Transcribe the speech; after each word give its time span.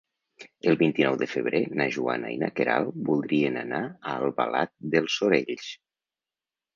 El 0.69 0.77
vint-i-nou 0.77 1.17
de 1.21 1.25
febrer 1.33 1.59
na 1.81 1.85
Joana 1.95 2.31
i 2.35 2.39
na 2.43 2.49
Queralt 2.59 2.95
voldrien 3.09 3.59
anar 3.63 3.83
a 3.91 4.15
Albalat 4.23 4.73
dels 4.97 5.19
Sorells. 5.21 5.69